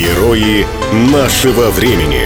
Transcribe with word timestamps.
Герои 0.00 0.64
нашего 1.12 1.68
времени. 1.68 2.22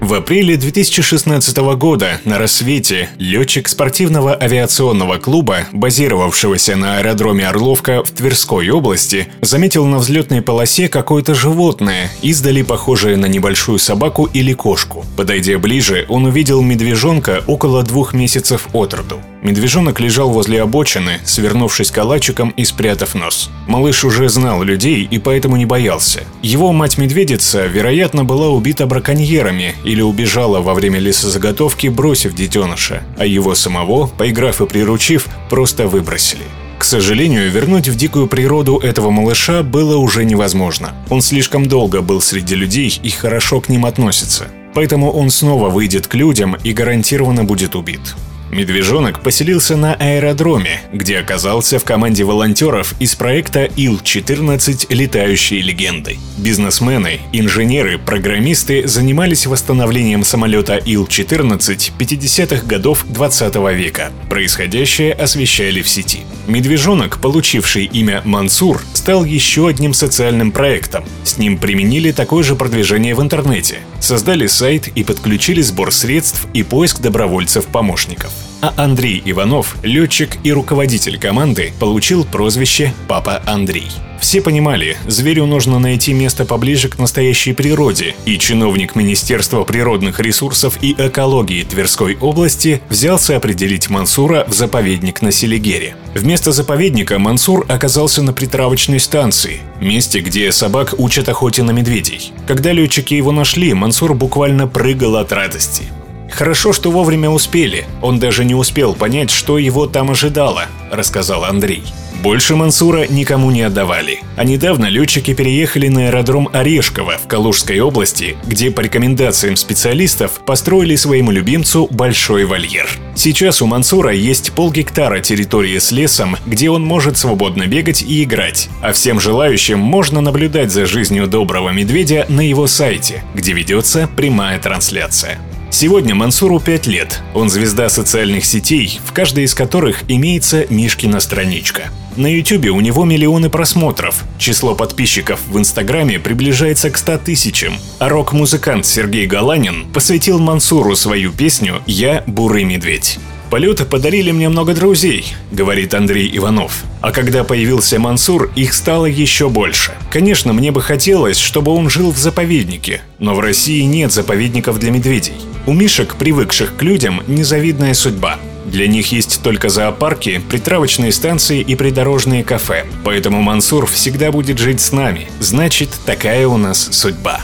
В 0.00 0.12
апреле 0.12 0.56
2016 0.56 1.56
года 1.76 2.20
на 2.24 2.36
рассвете 2.36 3.10
летчик 3.16 3.68
спортивного 3.68 4.34
авиационного 4.34 5.18
клуба, 5.18 5.68
базировавшегося 5.72 6.74
на 6.74 6.98
аэродроме 6.98 7.46
Орловка 7.46 8.02
в 8.02 8.10
Тверской 8.10 8.70
области, 8.70 9.28
заметил 9.40 9.86
на 9.86 9.98
взлетной 9.98 10.42
полосе 10.42 10.88
какое-то 10.88 11.32
животное, 11.32 12.10
издали 12.22 12.62
похожее 12.62 13.16
на 13.16 13.26
небольшую 13.26 13.78
собаку 13.78 14.24
или 14.24 14.52
кошку. 14.52 15.04
Подойдя 15.16 15.58
ближе, 15.58 16.06
он 16.08 16.24
увидел 16.24 16.60
медвежонка 16.60 17.44
около 17.46 17.84
двух 17.84 18.14
месяцев 18.14 18.66
от 18.72 18.94
роду. 18.94 19.20
Медвежонок 19.42 20.00
лежал 20.00 20.30
возле 20.30 20.62
обочины, 20.62 21.20
свернувшись 21.24 21.90
калачиком 21.90 22.50
и 22.50 22.64
спрятав 22.64 23.14
нос. 23.14 23.50
Малыш 23.66 24.04
уже 24.04 24.28
знал 24.28 24.62
людей 24.62 25.06
и 25.10 25.18
поэтому 25.18 25.56
не 25.56 25.64
боялся. 25.64 26.24
Его 26.42 26.72
мать-медведица, 26.72 27.66
вероятно, 27.66 28.24
была 28.24 28.48
убита 28.48 28.86
браконьерами 28.86 29.74
или 29.84 30.02
убежала 30.02 30.60
во 30.60 30.74
время 30.74 30.98
лесозаготовки, 30.98 31.86
бросив 31.86 32.34
детеныша, 32.34 33.02
а 33.16 33.26
его 33.26 33.54
самого, 33.54 34.06
поиграв 34.06 34.60
и 34.60 34.66
приручив, 34.66 35.26
просто 35.48 35.86
выбросили. 35.86 36.42
К 36.78 36.84
сожалению, 36.84 37.50
вернуть 37.50 37.88
в 37.88 37.96
дикую 37.96 38.28
природу 38.28 38.78
этого 38.78 39.10
малыша 39.10 39.62
было 39.62 39.96
уже 39.96 40.24
невозможно. 40.24 40.94
Он 41.10 41.20
слишком 41.20 41.66
долго 41.66 42.02
был 42.02 42.20
среди 42.20 42.54
людей 42.54 43.00
и 43.02 43.10
хорошо 43.10 43.60
к 43.60 43.68
ним 43.68 43.84
относится. 43.84 44.48
Поэтому 44.74 45.10
он 45.10 45.30
снова 45.30 45.70
выйдет 45.70 46.06
к 46.06 46.14
людям 46.14 46.56
и 46.62 46.72
гарантированно 46.72 47.42
будет 47.42 47.74
убит. 47.74 48.14
Медвежонок 48.50 49.22
поселился 49.22 49.76
на 49.76 49.94
аэродроме, 49.94 50.80
где 50.92 51.18
оказался 51.18 51.78
в 51.78 51.84
команде 51.84 52.24
волонтеров 52.24 52.94
из 52.98 53.14
проекта 53.14 53.64
Ил-14 53.76 54.86
«Летающие 54.88 55.60
легенды». 55.60 56.18
Бизнесмены, 56.38 57.20
инженеры, 57.32 57.98
программисты 57.98 58.88
занимались 58.88 59.46
восстановлением 59.46 60.24
самолета 60.24 60.76
Ил-14 60.76 61.92
50-х 61.98 62.66
годов 62.66 63.04
20 63.08 63.54
века. 63.76 64.12
Происходящее 64.30 65.12
освещали 65.12 65.82
в 65.82 65.88
сети. 65.88 66.20
Медвежонок, 66.46 67.20
получивший 67.20 67.84
имя 67.84 68.22
Мансур, 68.24 68.82
стал 68.94 69.24
еще 69.24 69.68
одним 69.68 69.92
социальным 69.92 70.52
проектом. 70.52 71.04
С 71.22 71.36
ним 71.36 71.58
применили 71.58 72.12
такое 72.12 72.42
же 72.42 72.54
продвижение 72.54 73.14
в 73.14 73.20
интернете. 73.20 73.80
Создали 74.00 74.46
сайт 74.46 74.88
и 74.88 75.04
подключили 75.04 75.62
сбор 75.62 75.92
средств 75.92 76.46
и 76.54 76.62
поиск 76.62 77.00
добровольцев-помощников 77.00 78.32
а 78.60 78.74
Андрей 78.76 79.22
Иванов, 79.24 79.76
летчик 79.82 80.36
и 80.44 80.52
руководитель 80.52 81.18
команды, 81.18 81.72
получил 81.78 82.24
прозвище 82.24 82.92
«Папа 83.06 83.42
Андрей». 83.46 83.88
Все 84.20 84.40
понимали, 84.40 84.96
зверю 85.06 85.46
нужно 85.46 85.78
найти 85.78 86.12
место 86.12 86.44
поближе 86.44 86.88
к 86.88 86.98
настоящей 86.98 87.52
природе, 87.52 88.14
и 88.24 88.38
чиновник 88.38 88.94
Министерства 88.94 89.64
природных 89.64 90.20
ресурсов 90.20 90.78
и 90.82 90.94
экологии 90.98 91.62
Тверской 91.62 92.16
области 92.20 92.82
взялся 92.88 93.36
определить 93.36 93.88
Мансура 93.88 94.44
в 94.48 94.52
заповедник 94.52 95.22
на 95.22 95.30
Селигере. 95.30 95.96
Вместо 96.14 96.52
заповедника 96.52 97.18
Мансур 97.18 97.64
оказался 97.68 98.22
на 98.22 98.32
притравочной 98.32 99.00
станции, 99.00 99.60
месте, 99.80 100.20
где 100.20 100.50
собак 100.52 100.94
учат 100.98 101.28
охоте 101.28 101.62
на 101.62 101.70
медведей. 101.70 102.32
Когда 102.46 102.72
летчики 102.72 103.14
его 103.14 103.32
нашли, 103.32 103.72
Мансур 103.72 104.14
буквально 104.14 104.66
прыгал 104.66 105.16
от 105.16 105.32
радости. 105.32 105.84
Хорошо, 106.30 106.72
что 106.72 106.90
вовремя 106.90 107.30
успели. 107.30 107.86
Он 108.02 108.18
даже 108.18 108.44
не 108.44 108.54
успел 108.54 108.94
понять, 108.94 109.30
что 109.30 109.58
его 109.58 109.86
там 109.86 110.10
ожидало, 110.10 110.66
рассказал 110.90 111.44
Андрей. 111.44 111.82
Больше 112.22 112.56
Мансура 112.56 113.06
никому 113.08 113.52
не 113.52 113.62
отдавали. 113.62 114.20
А 114.36 114.42
недавно 114.42 114.86
летчики 114.86 115.34
переехали 115.34 115.86
на 115.86 116.08
аэродром 116.08 116.48
Орешково 116.52 117.16
в 117.16 117.28
Калужской 117.28 117.78
области, 117.78 118.36
где 118.44 118.72
по 118.72 118.80
рекомендациям 118.80 119.54
специалистов 119.54 120.40
построили 120.44 120.96
своему 120.96 121.30
любимцу 121.30 121.86
большой 121.92 122.44
вольер. 122.44 122.88
Сейчас 123.14 123.62
у 123.62 123.66
Мансура 123.66 124.12
есть 124.12 124.52
полгектара 124.52 125.20
территории 125.20 125.78
с 125.78 125.92
лесом, 125.92 126.36
где 126.44 126.70
он 126.70 126.82
может 126.82 127.16
свободно 127.16 127.66
бегать 127.66 128.02
и 128.02 128.24
играть. 128.24 128.68
А 128.82 128.92
всем 128.92 129.20
желающим 129.20 129.78
можно 129.78 130.20
наблюдать 130.20 130.72
за 130.72 130.86
жизнью 130.86 131.28
доброго 131.28 131.70
медведя 131.70 132.26
на 132.28 132.40
его 132.40 132.66
сайте, 132.66 133.22
где 133.34 133.52
ведется 133.52 134.08
прямая 134.16 134.58
трансляция. 134.58 135.38
Сегодня 135.70 136.14
Мансуру 136.14 136.60
5 136.60 136.86
лет. 136.86 137.20
Он 137.34 137.50
звезда 137.50 137.88
социальных 137.90 138.46
сетей, 138.46 139.00
в 139.04 139.12
каждой 139.12 139.44
из 139.44 139.54
которых 139.54 140.02
имеется 140.08 140.66
Мишкина 140.70 141.20
страничка. 141.20 141.90
На 142.16 142.26
Ютубе 142.26 142.70
у 142.70 142.80
него 142.80 143.04
миллионы 143.04 143.50
просмотров. 143.50 144.24
Число 144.38 144.74
подписчиков 144.74 145.40
в 145.46 145.58
Инстаграме 145.58 146.18
приближается 146.18 146.90
к 146.90 146.96
100 146.96 147.18
тысячам. 147.18 147.74
А 147.98 148.08
рок-музыкант 148.08 148.86
Сергей 148.86 149.26
Галанин 149.26 149.86
посвятил 149.92 150.38
Мансуру 150.38 150.96
свою 150.96 151.32
песню 151.32 151.82
«Я 151.86 152.24
бурый 152.26 152.64
медведь». 152.64 153.18
Полеты 153.50 153.86
подарили 153.86 154.30
мне 154.30 154.50
много 154.50 154.74
друзей, 154.74 155.24
говорит 155.50 155.94
Андрей 155.94 156.30
Иванов. 156.36 156.84
А 157.00 157.12
когда 157.12 157.44
появился 157.44 157.98
Мансур, 157.98 158.50
их 158.54 158.74
стало 158.74 159.06
еще 159.06 159.48
больше. 159.48 159.92
Конечно, 160.10 160.52
мне 160.52 160.70
бы 160.70 160.82
хотелось, 160.82 161.38
чтобы 161.38 161.72
он 161.72 161.88
жил 161.88 162.12
в 162.12 162.18
заповеднике, 162.18 163.00
но 163.18 163.34
в 163.34 163.40
России 163.40 163.82
нет 163.82 164.12
заповедников 164.12 164.78
для 164.78 164.90
медведей. 164.90 165.32
У 165.66 165.72
мишек, 165.72 166.16
привыкших 166.16 166.76
к 166.76 166.82
людям, 166.82 167.22
незавидная 167.26 167.94
судьба. 167.94 168.38
Для 168.66 168.86
них 168.86 169.12
есть 169.12 169.40
только 169.42 169.70
зоопарки, 169.70 170.42
притравочные 170.50 171.10
станции 171.10 171.62
и 171.62 171.74
придорожные 171.74 172.44
кафе. 172.44 172.84
Поэтому 173.02 173.40
Мансур 173.40 173.86
всегда 173.86 174.30
будет 174.30 174.58
жить 174.58 174.80
с 174.82 174.92
нами. 174.92 175.30
Значит, 175.40 175.88
такая 176.04 176.46
у 176.46 176.58
нас 176.58 176.88
судьба. 176.92 177.40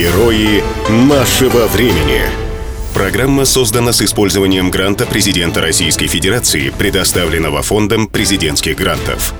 Герои 0.00 0.64
нашего 0.88 1.66
времени. 1.66 2.22
Программа 2.94 3.44
создана 3.44 3.92
с 3.92 4.00
использованием 4.00 4.70
гранта 4.70 5.04
президента 5.04 5.60
Российской 5.60 6.06
Федерации, 6.06 6.70
предоставленного 6.70 7.60
Фондом 7.60 8.06
президентских 8.08 8.78
грантов. 8.78 9.34